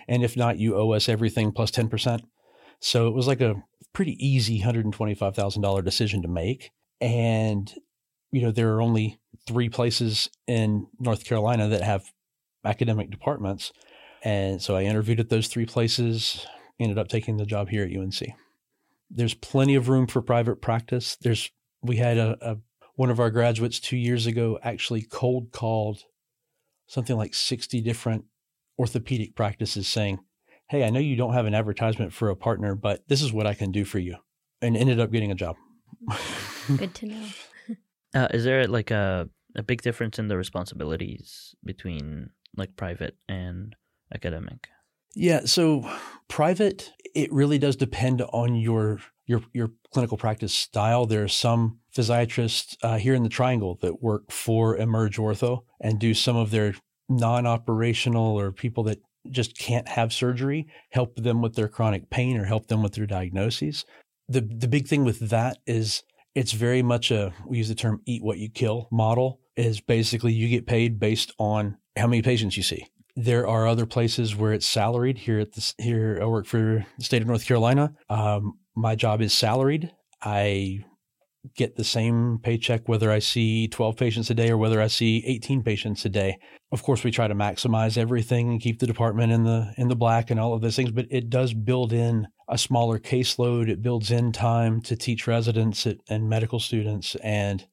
[0.07, 2.21] And if not, you owe us everything plus 10%.
[2.79, 6.71] So it was like a pretty easy $125,000 decision to make.
[7.01, 7.73] And,
[8.31, 12.05] you know, there are only three places in North Carolina that have
[12.63, 13.73] academic departments.
[14.23, 16.45] And so I interviewed at those three places,
[16.79, 18.35] ended up taking the job here at UNC.
[19.09, 21.17] There's plenty of room for private practice.
[21.21, 22.57] There's we had a, a
[22.95, 26.03] one of our graduates two years ago actually cold called
[26.87, 28.25] something like 60 different
[28.79, 30.19] orthopedic practices saying,
[30.69, 33.45] Hey, I know you don't have an advertisement for a partner, but this is what
[33.45, 34.17] I can do for you.
[34.61, 35.57] And ended up getting a job.
[36.77, 37.25] Good to know.
[38.15, 43.75] uh, is there like a a big difference in the responsibilities between like private and
[44.13, 44.69] academic?
[45.15, 45.89] Yeah, so
[46.28, 51.06] private, it really does depend on your your your clinical practice style.
[51.06, 55.99] There are some physiatrists uh, here in the Triangle that work for Emerge Ortho and
[55.99, 56.75] do some of their
[57.08, 58.99] non-operational or people that
[59.32, 63.08] just can't have surgery, help them with their chronic pain or help them with their
[63.08, 63.86] diagnoses.
[64.28, 66.04] The the big thing with that is
[66.36, 70.34] it's very much a we use the term eat what you kill model is basically
[70.34, 72.86] you get paid based on how many patients you see.
[73.15, 75.19] There are other places where it's salaried.
[75.19, 77.93] Here at this, here I work for the state of North Carolina.
[78.10, 79.91] Um, my job is salaried.
[80.21, 80.84] I
[81.56, 85.23] get the same paycheck whether I see 12 patients a day or whether I see
[85.25, 86.38] 18 patients a day.
[86.71, 89.95] Of course, we try to maximize everything and keep the department in the in the
[89.95, 93.69] black and all of those things, but it does build in a smaller caseload.
[93.69, 97.65] It builds in time to teach residents and medical students and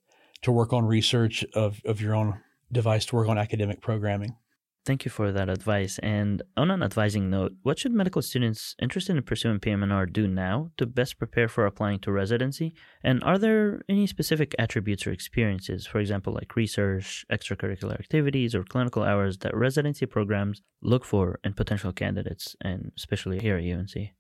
[0.43, 4.37] to work on research of, of your own device to work on academic programming.
[4.85, 6.01] Thank you for that advice.
[6.03, 10.73] And on an advising note, what should medical students interested in pursuing PM&R do now
[10.77, 12.75] to best prepare for applying to residency?
[13.05, 18.64] And are there any specific attributes or experiences, for example, like research, extracurricular activities, or
[18.64, 24.11] clinical hours that residency programs look for in potential candidates, and especially here at UNC?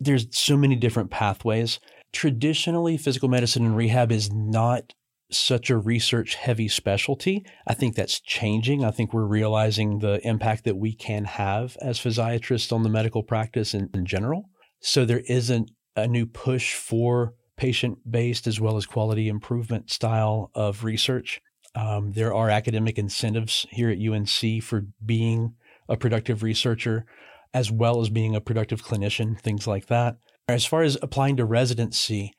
[0.00, 1.78] There's so many different pathways.
[2.12, 4.94] Traditionally, physical medicine and rehab is not
[5.34, 7.44] such a research heavy specialty.
[7.66, 8.84] I think that's changing.
[8.84, 13.22] I think we're realizing the impact that we can have as physiatrists on the medical
[13.22, 14.50] practice in, in general.
[14.80, 20.50] So there isn't a new push for patient based as well as quality improvement style
[20.54, 21.40] of research.
[21.74, 25.54] Um, there are academic incentives here at UNC for being
[25.88, 27.06] a productive researcher
[27.54, 30.16] as well as being a productive clinician, things like that.
[30.48, 32.32] As far as applying to residency,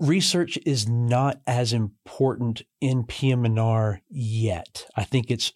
[0.00, 4.86] research is not as important in PM&R yet.
[4.96, 5.52] I think it's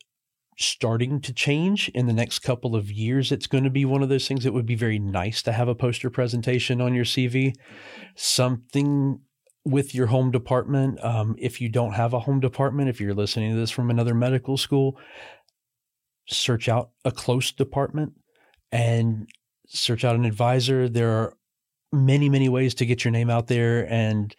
[0.57, 3.33] starting to change in the next couple of years.
[3.33, 5.67] It's going to be one of those things that would be very nice to have
[5.67, 7.55] a poster presentation on your CV,
[8.15, 9.21] something
[9.65, 11.03] with your home department.
[11.03, 14.15] Um, if you don't have a home department, if you're listening to this from another
[14.15, 14.99] medical school,
[16.29, 18.13] search out a close department
[18.71, 19.29] and
[19.67, 20.89] search out an advisor.
[20.89, 21.35] There are
[21.95, 24.35] many, many ways to get your name out there and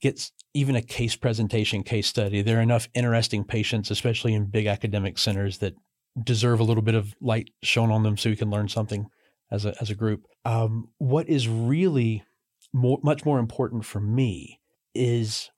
[0.00, 2.42] get even a case presentation, case study.
[2.42, 5.74] There are enough interesting patients, especially in big academic centers, that
[6.22, 9.06] deserve a little bit of light shown on them so you can learn something
[9.50, 10.26] as a, as a group.
[10.44, 12.24] Um, what is really
[12.72, 14.60] more, much more important for me
[14.94, 15.50] is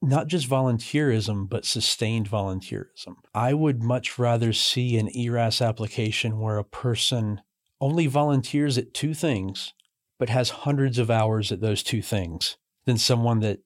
[0.00, 3.16] not just volunteerism, but sustained volunteerism.
[3.34, 7.40] I would much rather see an ERAS application where a person
[7.80, 9.72] only volunteers at two things
[10.22, 13.58] but has hundreds of hours at those two things than someone that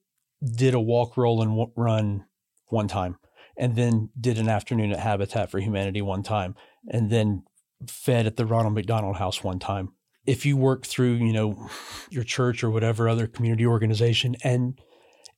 [0.42, 2.24] did a walk, roll, and run
[2.68, 3.18] one time,
[3.58, 6.54] and then did an afternoon at Habitat for Humanity one time,
[6.88, 7.42] and then
[7.86, 9.90] fed at the Ronald McDonald House one time.
[10.24, 11.68] If you work through, you know,
[12.08, 14.80] your church or whatever other community organization, and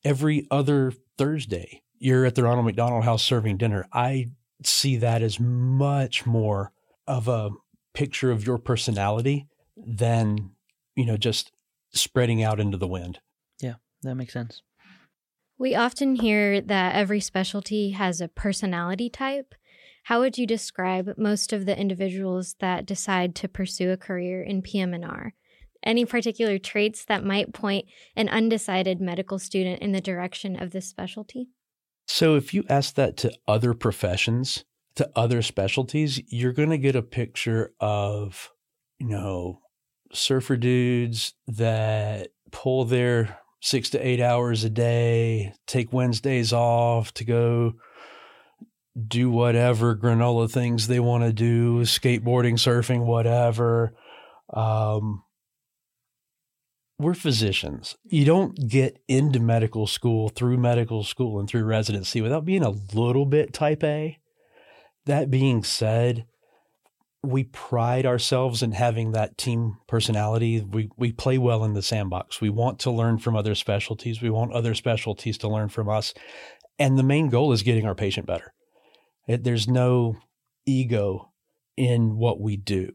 [0.05, 4.27] every other Thursday you're at the Ronald McDonald House serving dinner, I
[4.63, 6.71] see that as much more
[7.09, 7.51] of a
[7.93, 10.53] picture of your personality than
[10.99, 11.53] you know, just
[11.93, 13.21] spreading out into the wind.
[13.61, 14.63] Yeah, that makes sense.
[15.57, 19.55] We often hear that every specialty has a personality type.
[20.05, 24.61] How would you describe most of the individuals that decide to pursue a career in
[24.61, 25.35] PM&R?
[25.85, 30.89] Any particular traits that might point an undecided medical student in the direction of this
[30.89, 31.51] specialty?
[32.09, 34.65] So, if you ask that to other professions,
[34.97, 38.51] to other specialties, you're going to get a picture of,
[38.99, 39.61] you know,
[40.13, 47.25] surfer dudes that pull their six to eight hours a day, take Wednesdays off to
[47.25, 47.75] go
[49.07, 53.95] do whatever granola things they want to do, skateboarding, surfing, whatever.
[54.53, 55.23] Um,
[56.99, 57.97] we're physicians.
[58.05, 62.71] You don't get into medical school through medical school and through residency without being a
[62.71, 64.19] little bit type A.
[65.07, 66.27] That being said,
[67.23, 70.61] we pride ourselves in having that team personality.
[70.61, 72.41] We we play well in the sandbox.
[72.41, 74.23] We want to learn from other specialties.
[74.23, 76.15] We want other specialties to learn from us.
[76.79, 78.53] And the main goal is getting our patient better.
[79.27, 80.17] It, there's no
[80.65, 81.33] ego
[81.77, 82.93] in what we do.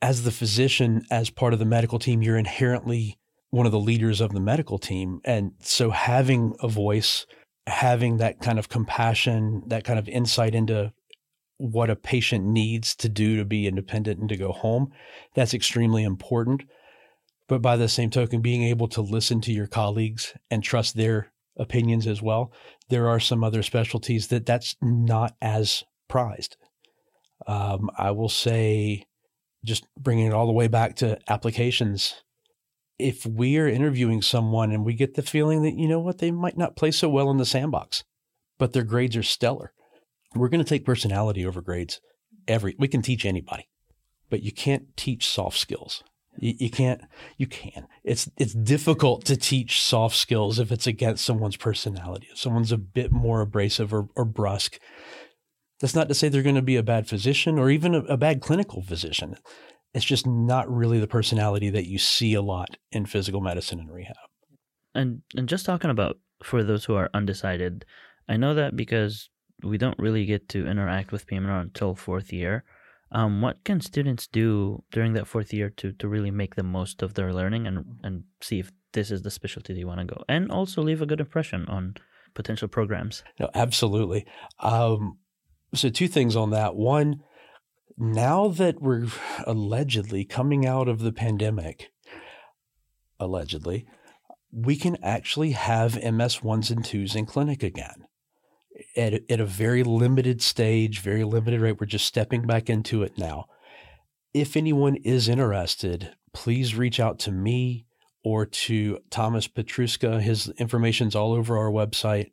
[0.00, 3.18] As the physician, as part of the medical team, you're inherently
[3.50, 5.20] one of the leaders of the medical team.
[5.24, 7.26] And so having a voice,
[7.66, 10.92] having that kind of compassion, that kind of insight into
[11.60, 14.92] what a patient needs to do to be independent and to go home.
[15.34, 16.62] That's extremely important.
[17.48, 21.32] But by the same token, being able to listen to your colleagues and trust their
[21.56, 22.52] opinions as well.
[22.88, 26.56] There are some other specialties that that's not as prized.
[27.46, 29.04] Um, I will say,
[29.64, 32.14] just bringing it all the way back to applications,
[32.98, 36.30] if we are interviewing someone and we get the feeling that, you know what, they
[36.30, 38.04] might not play so well in the sandbox,
[38.58, 39.72] but their grades are stellar,
[40.34, 42.00] we're going to take personality over grades.
[42.48, 43.68] Every we can teach anybody,
[44.28, 46.02] but you can't teach soft skills.
[46.38, 47.02] You, you can't.
[47.36, 47.86] You can.
[48.04, 52.28] It's it's difficult to teach soft skills if it's against someone's personality.
[52.30, 54.78] If someone's a bit more abrasive or, or brusque,
[55.80, 58.16] that's not to say they're going to be a bad physician or even a, a
[58.16, 59.36] bad clinical physician.
[59.92, 63.92] It's just not really the personality that you see a lot in physical medicine and
[63.92, 64.16] rehab.
[64.94, 67.84] And and just talking about for those who are undecided,
[68.28, 69.28] I know that because
[69.62, 72.64] we don't really get to interact with PM&R until fourth year.
[73.12, 77.02] Um, what can students do during that fourth year to, to really make the most
[77.02, 80.22] of their learning and, and see if this is the specialty they want to go
[80.28, 81.94] and also leave a good impression on
[82.34, 83.24] potential programs?
[83.38, 84.26] No, absolutely.
[84.60, 85.18] Um,
[85.74, 86.76] so, two things on that.
[86.76, 87.22] One,
[87.96, 89.08] now that we're
[89.46, 91.90] allegedly coming out of the pandemic,
[93.18, 93.86] allegedly,
[94.52, 98.06] we can actually have MS ones and twos in clinic again
[98.96, 101.80] at, at a very limited stage, very limited rate.
[101.80, 103.46] We're just stepping back into it now.
[104.32, 107.86] If anyone is interested, please reach out to me
[108.22, 110.20] or to Thomas Petruska.
[110.20, 112.32] His information's all over our website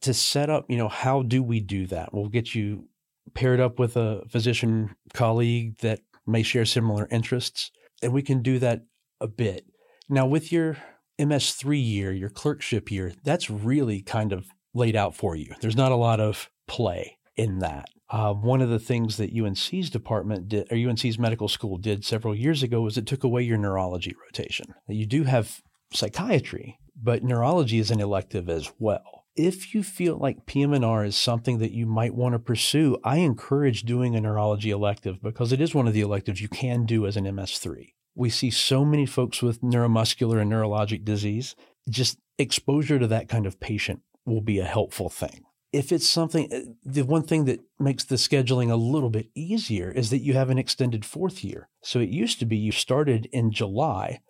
[0.00, 2.12] to set up, you know, how do we do that?
[2.12, 2.88] We'll get you
[3.34, 7.70] paired up with a physician colleague that may share similar interests,
[8.02, 8.82] and we can do that
[9.20, 9.66] a bit.
[10.08, 10.76] Now, with your
[11.20, 15.54] MS3 year, your clerkship year, that's really kind of laid out for you.
[15.60, 17.86] There's not a lot of play in that.
[18.08, 22.34] Uh, one of the things that UNC's department did, or UNC's medical school did several
[22.34, 24.74] years ago, was it took away your neurology rotation.
[24.86, 25.60] You do have
[25.92, 29.24] psychiatry, but neurology is an elective as well.
[29.34, 33.82] If you feel like PM&R is something that you might want to pursue, I encourage
[33.82, 37.16] doing a neurology elective because it is one of the electives you can do as
[37.16, 37.92] an MS3.
[38.14, 41.54] We see so many folks with neuromuscular and neurologic disease.
[41.90, 45.44] Just exposure to that kind of patient will be a helpful thing.
[45.72, 49.90] If it's something, uh, the one thing that makes the scheduling a little bit easier
[49.90, 51.68] is that you have an extended fourth year.
[51.82, 54.20] So it used to be you started in July,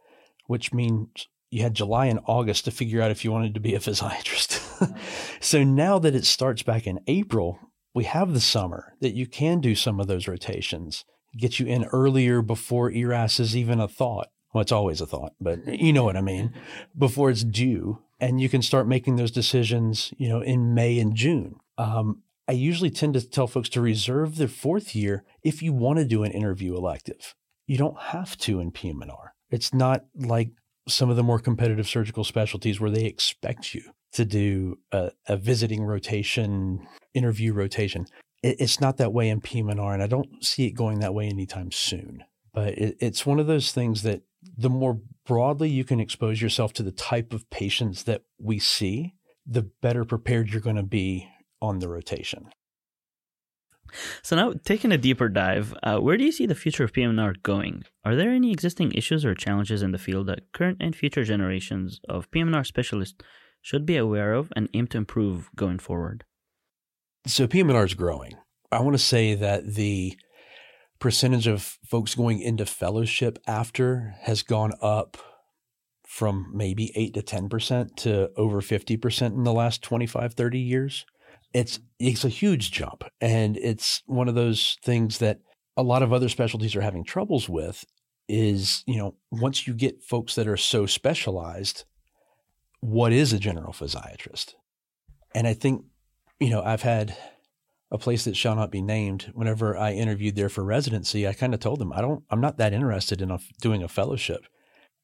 [0.47, 3.75] which means you had July and August to figure out if you wanted to be
[3.75, 4.97] a physiatrist.
[5.41, 7.59] so now that it starts back in April,
[7.95, 11.05] we have the summer that you can do some of those rotations,
[11.39, 14.29] get you in earlier before ERAS is even a thought.
[14.53, 16.53] Well, it's always a thought, but you know what I mean.
[16.97, 21.15] Before it's due, and you can start making those decisions, you know, in May and
[21.15, 21.57] June.
[21.79, 25.99] Um, I usually tend to tell folks to reserve their fourth year if you want
[25.99, 27.35] to do an interview elective.
[27.67, 29.35] You don't have to in PM&R.
[29.51, 30.51] It's not like
[30.89, 35.37] some of the more competitive surgical specialties where they expect you to do a, a
[35.37, 38.07] visiting rotation, interview rotation.
[38.43, 41.27] It, it's not that way in PM&R, and I don't see it going that way
[41.27, 42.25] anytime soon.
[42.55, 44.23] But it, it's one of those things that
[44.57, 49.15] the more broadly you can expose yourself to the type of patients that we see,
[49.47, 51.29] the better prepared you're going to be
[51.61, 52.49] on the rotation.
[54.23, 57.35] So now, taking a deeper dive, uh, where do you see the future of PM&R
[57.43, 57.85] going?
[58.05, 62.01] Are there any existing issues or challenges in the field that current and future generations
[62.09, 63.17] of PM&R specialists
[63.63, 66.25] should be aware of and aim to improve going forward?
[67.27, 68.35] So PM&R is growing.
[68.73, 70.17] I want to say that the
[70.99, 75.17] percentage of folks going into fellowship after has gone up
[76.07, 81.05] from maybe 8 to 10% to over 50% in the last 25 30 years.
[81.53, 83.05] It's it's a huge jump.
[83.21, 85.41] And it's one of those things that
[85.77, 87.85] a lot of other specialties are having troubles with
[88.29, 91.85] is you know once you get folks that are so specialized
[92.81, 94.55] what is a general physiatrist?
[95.35, 95.85] And i think
[96.41, 97.17] you know i've had
[97.91, 101.55] a place that shall not be named, whenever I interviewed there for residency, I kind
[101.55, 104.47] of told them, I don't, I'm not that interested in a, doing a fellowship.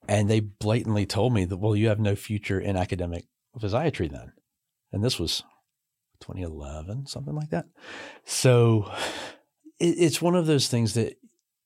[0.09, 3.27] And they blatantly told me that, well, you have no future in academic
[3.59, 4.33] physiatry then.
[4.90, 5.45] And this was
[6.21, 7.66] 2011, something like that.
[8.25, 8.90] So
[9.79, 11.18] it, it's one of those things that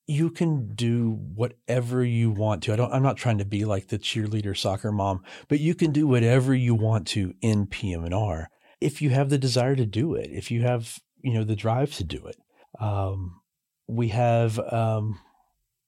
[0.07, 2.75] you can do whatever you want to.
[2.75, 5.93] I don't, I'm not trying to be like the cheerleader soccer mom, but you can
[5.93, 8.51] do whatever you want to in PM&R
[8.81, 11.93] if you have the desire to do it, if you have you know the drive
[11.97, 12.37] to do it.
[12.81, 13.41] Um,
[13.89, 15.19] we have um,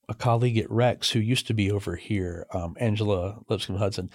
[0.09, 4.11] a colleague at Rex who used to be over here, um, Angela Lipscomb Hudson.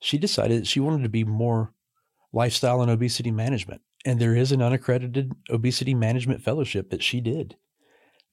[0.00, 1.74] She decided she wanted to be more
[2.32, 7.56] lifestyle and obesity management, and there is an unaccredited obesity management fellowship that she did,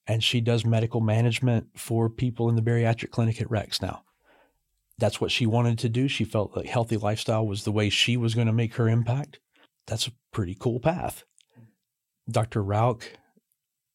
[0.07, 4.03] and she does medical management for people in the bariatric clinic at Rex now.
[4.97, 6.07] That's what she wanted to do.
[6.07, 9.39] She felt like healthy lifestyle was the way she was going to make her impact.
[9.87, 11.25] That's a pretty cool path.
[12.31, 12.63] Dr.
[12.63, 13.03] Rauch,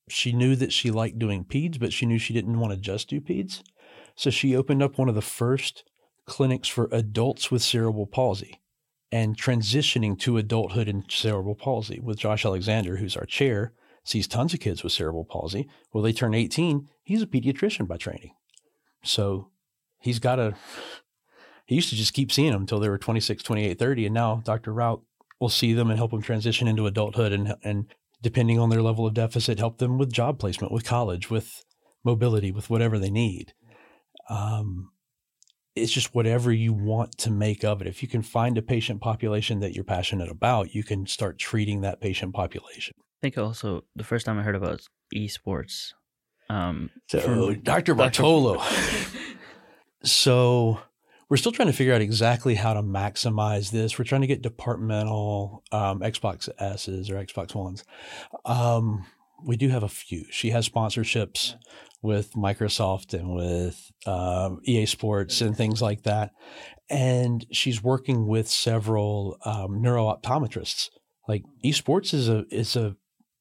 [0.09, 3.09] she knew that she liked doing peds, but she knew she didn't want to just
[3.09, 3.62] do peds.
[4.16, 5.85] So she opened up one of the first
[6.26, 8.61] clinics for adults with cerebral palsy
[9.11, 13.72] and transitioning to adulthood in cerebral palsy with Josh Alexander, who's our chair,
[14.05, 15.68] sees tons of kids with cerebral palsy.
[15.93, 16.89] Well, they turn 18.
[17.03, 18.32] He's a pediatrician by training.
[19.03, 19.51] So
[20.01, 20.55] he's got a,
[21.66, 24.07] he used to just keep seeing them until they were 26, 28, 30.
[24.07, 24.72] And now Dr.
[24.72, 25.03] Rout
[25.41, 27.87] will see them and help them transition into adulthood and, and
[28.25, 31.62] depending on their level of deficit, help them with job placement, with college, with
[32.03, 33.53] mobility, with whatever they need.
[34.31, 34.91] Um,
[35.77, 37.87] it's just whatever you want to make of it.
[37.87, 41.83] If you can find a patient population that you're passionate about, you can start treating
[41.83, 42.95] that patient population.
[42.99, 44.81] I think also the first time I heard about
[45.14, 45.93] esports.
[46.49, 47.95] Um, so, Dr.
[47.95, 48.62] Bartolo.
[50.03, 50.81] so,
[51.29, 53.99] we're still trying to figure out exactly how to maximize this.
[53.99, 57.85] We're trying to get departmental um, Xbox S's or Xbox Ones.
[58.45, 59.07] Um,
[59.45, 60.25] we do have a few.
[60.31, 61.55] She has sponsorships
[62.03, 66.33] with Microsoft and with um, EA Sports and things like that.
[66.91, 70.91] And she's working with several um, neuro optometrists.
[71.27, 72.97] Like esports is a is a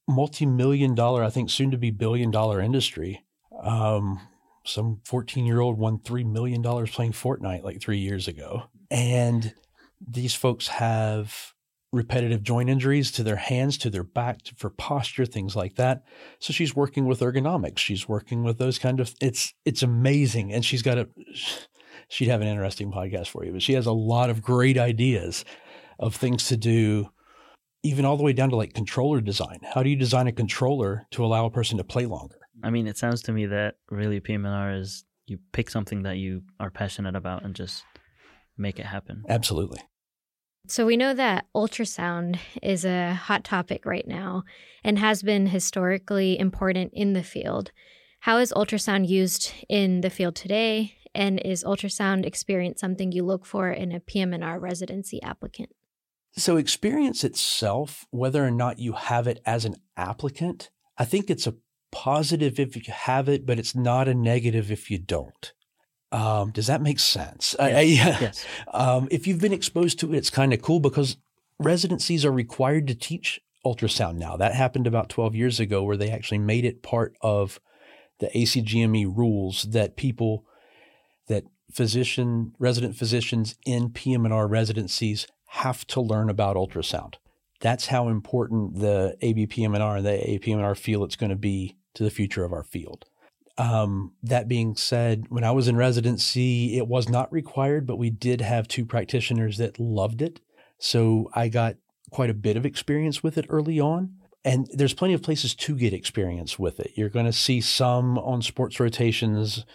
[0.07, 3.25] multi million dollar, I think, soon to be billion dollar industry.
[3.61, 4.21] Um,
[4.65, 8.63] some 14 year old won $3 million playing Fortnite like three years ago.
[8.89, 9.53] And
[10.05, 11.53] these folks have
[11.93, 16.03] repetitive joint injuries to their hands, to their back, for posture, things like that.
[16.39, 17.77] So she's working with ergonomics.
[17.77, 19.13] She's working with those kind of.
[19.21, 21.07] It's it's amazing, and she's got a.
[22.09, 25.45] She'd have an interesting podcast for you, but she has a lot of great ideas
[25.97, 27.09] of things to do,
[27.81, 29.59] even all the way down to like controller design.
[29.73, 32.42] How do you design a controller to allow a person to play longer?
[32.63, 36.43] I mean, it sounds to me that really PM&R is you pick something that you
[36.59, 37.83] are passionate about and just
[38.57, 39.23] make it happen.
[39.29, 39.79] Absolutely.
[40.67, 44.43] So we know that ultrasound is a hot topic right now
[44.83, 47.71] and has been historically important in the field.
[48.21, 50.95] How is ultrasound used in the field today?
[51.13, 55.69] And is ultrasound experience something you look for in a PM&R residency applicant?
[56.35, 61.45] So, experience itself, whether or not you have it as an applicant, I think it's
[61.45, 61.55] a
[61.93, 65.53] positive if you have it, but it's not a negative if you don't.
[66.11, 67.55] Um, does that make sense?
[67.57, 67.73] Yes.
[67.73, 68.45] I, I, yes.
[68.71, 71.17] Um, if you've been exposed to it, it's kind of cool because
[71.59, 74.35] residencies are required to teach ultrasound now.
[74.35, 77.59] That happened about 12 years ago where they actually made it part of
[78.19, 80.45] the ACGME rules that people,
[81.27, 87.15] that physician, resident physicians in PM&R residencies have to learn about ultrasound.
[87.59, 92.09] That's how important the ABPM&R and the AAPM&R feel it's going to be to the
[92.09, 93.05] future of our field.
[93.57, 98.09] Um, that being said, when I was in residency, it was not required, but we
[98.09, 100.39] did have two practitioners that loved it.
[100.79, 101.75] So I got
[102.09, 104.15] quite a bit of experience with it early on.
[104.45, 106.91] And there's plenty of places to get experience with it.
[106.95, 109.65] You're going to see some on sports rotations.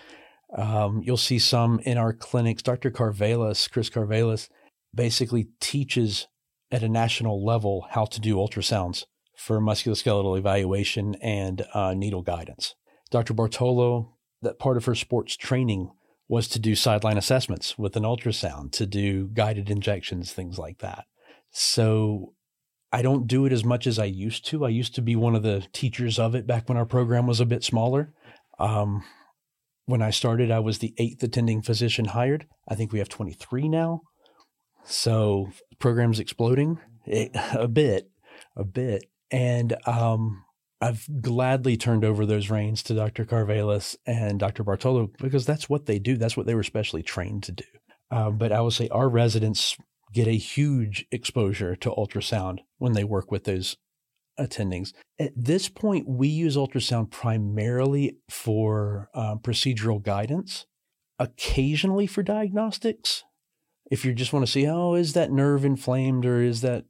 [0.55, 2.62] Um, you'll see some in our clinics.
[2.62, 2.91] Dr.
[2.91, 4.49] Carvelis, Chris Carvelis,
[4.95, 6.27] basically teaches
[6.71, 9.05] at a national level how to do ultrasounds
[9.39, 12.74] for musculoskeletal evaluation and uh, needle guidance.
[13.11, 13.34] Dr.
[13.34, 15.91] Bartolo, that part of her sports training
[16.28, 21.07] was to do sideline assessments with an ultrasound, to do guided injections, things like that.
[21.51, 22.34] So
[22.93, 24.66] I don't do it as much as I used to.
[24.66, 27.41] I used to be one of the teachers of it back when our program was
[27.41, 28.12] a bit smaller.
[28.59, 29.05] Um,
[29.86, 32.47] when I started, I was the eighth attending physician hired.
[32.68, 34.03] I think we have 23 now.
[34.84, 38.11] So program's exploding it, a bit,
[38.57, 39.05] a bit.
[39.31, 40.45] And um,
[40.81, 43.24] I've gladly turned over those reins to Dr.
[43.24, 44.62] Carvelis and Dr.
[44.62, 46.16] Bartolo because that's what they do.
[46.16, 47.64] That's what they were specially trained to do.
[48.11, 49.76] Um, but I will say our residents
[50.12, 53.76] get a huge exposure to ultrasound when they work with those
[54.39, 54.93] attendings.
[55.18, 60.66] At this point, we use ultrasound primarily for uh, procedural guidance,
[61.18, 63.24] occasionally for diagnostics.
[63.91, 66.85] If you just want to see, oh, is that nerve inflamed or is that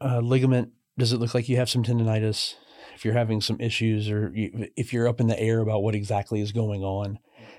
[0.00, 0.70] uh, ligament?
[0.98, 2.54] Does it look like you have some tendonitis?
[2.94, 5.94] if you're having some issues or you, if you're up in the air about what
[5.94, 7.18] exactly is going on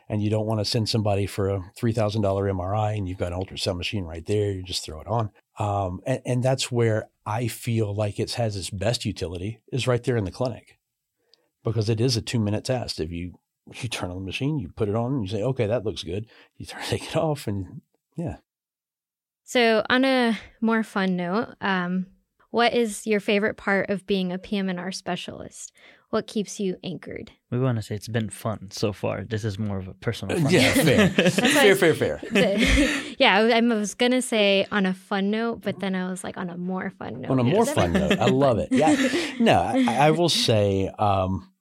[0.09, 3.39] and you don't want to send somebody for a $3,000 MRI and you've got an
[3.39, 5.31] ultrasound machine right there, you just throw it on.
[5.59, 10.03] Um, and, and that's where I feel like it has its best utility is right
[10.03, 10.79] there in the clinic
[11.63, 12.99] because it is a two minute test.
[12.99, 13.39] If you,
[13.73, 16.03] you turn on the machine, you put it on and you say, okay, that looks
[16.03, 16.27] good.
[16.57, 17.81] You turn, take it off and
[18.15, 18.37] yeah.
[19.45, 22.07] So on a more fun note, um,
[22.53, 25.71] what is your favorite part of being a PM&R specialist?
[26.11, 27.31] What keeps you anchored?
[27.49, 29.23] We want to say it's been fun so far.
[29.23, 30.51] This is more of a personal fun.
[30.51, 31.09] Yeah, fair.
[31.31, 32.21] fair, fair, fair.
[33.17, 36.37] yeah, I was going to say on a fun note, but then I was like
[36.37, 37.31] on a more fun note.
[37.31, 38.19] On a more fun note.
[38.19, 38.67] I love it.
[38.69, 38.95] Yeah.
[39.39, 41.51] No, I, I will say um,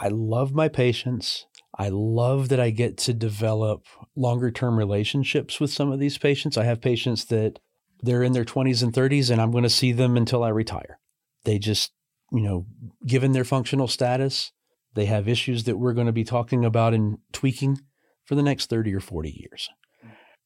[0.00, 1.46] I love my patients.
[1.78, 3.84] I love that I get to develop
[4.16, 6.58] longer term relationships with some of these patients.
[6.58, 7.60] I have patients that
[8.04, 10.98] they're in their 20s and 30s, and I'm going to see them until I retire.
[11.44, 11.92] They just,
[12.30, 12.66] you know,
[13.06, 14.52] given their functional status,
[14.94, 17.80] they have issues that we're going to be talking about and tweaking
[18.24, 19.68] for the next 30 or 40 years.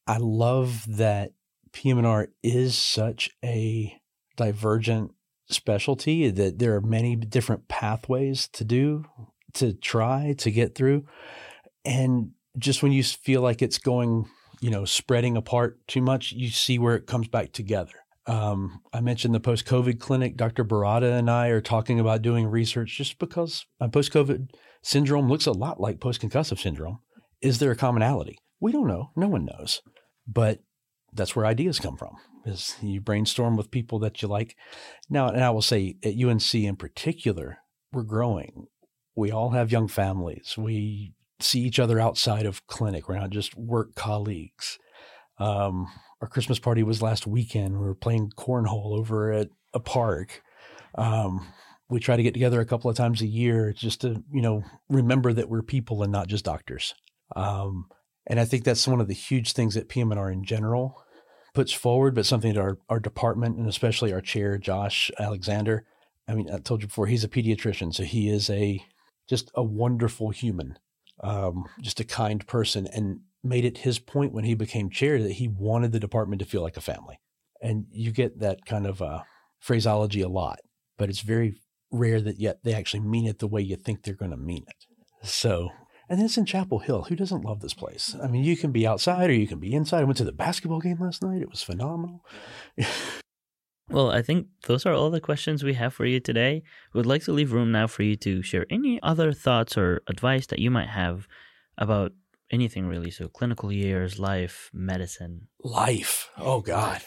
[0.06, 1.32] I love that
[1.72, 4.00] PM&R is such a
[4.36, 5.12] divergent
[5.50, 9.04] specialty that there are many different pathways to do,
[9.54, 11.06] to try, to get through.
[11.84, 14.28] And just when you feel like it's going,
[14.60, 17.92] you know, spreading apart too much, you see where it comes back together.
[18.26, 20.36] Um, I mentioned the post COVID clinic.
[20.36, 20.64] Dr.
[20.64, 24.50] Barada and I are talking about doing research just because post COVID
[24.82, 26.98] syndrome looks a lot like post concussive syndrome.
[27.40, 28.38] Is there a commonality?
[28.60, 29.12] We don't know.
[29.16, 29.80] No one knows.
[30.26, 30.60] But
[31.12, 34.56] that's where ideas come from is you brainstorm with people that you like.
[35.08, 37.58] Now, and I will say at UNC in particular,
[37.92, 38.66] we're growing.
[39.14, 40.54] We all have young families.
[40.56, 43.08] We see each other outside of clinic.
[43.08, 44.78] We're not just work colleagues.
[45.38, 45.86] Um,
[46.20, 47.78] our Christmas party was last weekend.
[47.78, 50.42] We were playing cornhole over at a park.
[50.96, 51.46] Um,
[51.88, 54.62] we try to get together a couple of times a year just to, you know,
[54.88, 56.94] remember that we're people and not just doctors.
[57.34, 57.86] Um,
[58.26, 61.02] and I think that's one of the huge things that PM&R in general
[61.54, 65.86] puts forward, but something that our, our department and especially our chair, Josh Alexander,
[66.28, 67.94] I mean, I told you before, he's a pediatrician.
[67.94, 68.84] So he is a,
[69.28, 70.78] just a wonderful human,
[71.20, 75.32] um, just a kind person and made it his point when he became chair that
[75.32, 77.18] he wanted the department to feel like a family.
[77.62, 79.22] And you get that kind of uh,
[79.58, 80.60] phraseology a lot,
[80.96, 81.60] but it's very
[81.90, 84.64] rare that yet they actually mean it the way you think they're going to mean
[84.68, 85.26] it.
[85.26, 85.70] So
[86.08, 87.04] and it's in Chapel Hill.
[87.04, 88.16] Who doesn't love this place?
[88.22, 90.00] I mean, you can be outside or you can be inside.
[90.00, 91.42] I went to the basketball game last night.
[91.42, 92.24] It was phenomenal.
[93.90, 96.62] well, I think those are all the questions we have for you today.
[96.92, 100.02] We would like to leave room now for you to share any other thoughts or
[100.06, 101.26] advice that you might have
[101.76, 102.12] about
[102.50, 103.10] anything really.
[103.10, 105.48] So, clinical years, life, medicine.
[105.62, 106.30] Life.
[106.36, 107.00] Oh, God.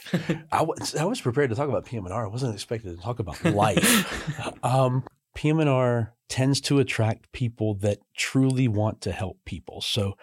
[0.52, 2.26] I, was, I was prepared to talk about PM&R.
[2.26, 4.48] I wasn't expected to talk about life.
[4.64, 5.04] um,
[5.36, 9.82] PM&R tends to attract people that truly want to help people.
[9.82, 10.14] So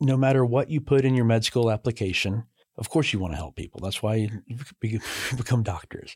[0.00, 2.44] no matter what you put in your med school application,
[2.78, 3.80] of course you want to help people.
[3.82, 4.28] That's why
[4.82, 5.00] you
[5.36, 6.14] become doctors.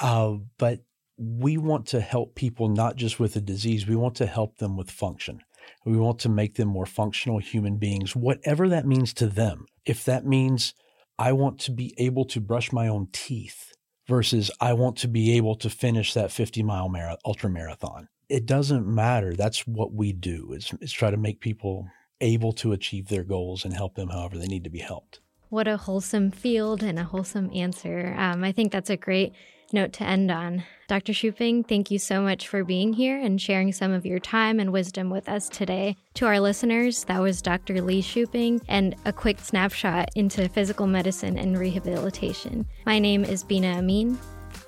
[0.00, 0.80] Uh, but
[1.16, 4.76] we want to help people not just with a disease, we want to help them
[4.76, 5.40] with function.
[5.86, 9.66] We want to make them more functional human beings, whatever that means to them.
[9.86, 10.74] If that means
[11.18, 13.74] I want to be able to brush my own teeth,
[14.06, 16.92] versus I want to be able to finish that 50 mile
[17.24, 18.08] ultra marathon.
[18.28, 19.34] It doesn't matter.
[19.34, 21.88] That's what we do is, is try to make people
[22.20, 25.20] able to achieve their goals and help them however they need to be helped.
[25.48, 28.14] What a wholesome field and a wholesome answer.
[28.18, 29.32] Um, I think that's a great
[29.72, 30.64] note to end on.
[30.86, 31.12] Dr.
[31.12, 34.72] Shuping, thank you so much for being here and sharing some of your time and
[34.72, 35.96] wisdom with us today.
[36.14, 37.80] To our listeners, that was Dr.
[37.80, 42.66] Lee Shuping and a quick snapshot into physical medicine and rehabilitation.
[42.86, 44.18] My name is Bina Amin.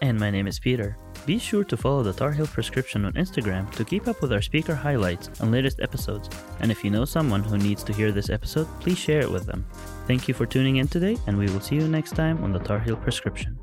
[0.03, 0.97] And my name is Peter.
[1.25, 4.43] Be sure to follow the Tar Heel Prescription on Instagram to keep up with our
[4.43, 6.29] speaker highlights and latest episodes.
[6.61, 9.47] And if you know someone who needs to hear this episode, please share it with
[9.47, 9.67] them.
[10.07, 12.61] Thank you for tuning in today, and we will see you next time on the
[12.61, 13.59] Tar Heel Prescription.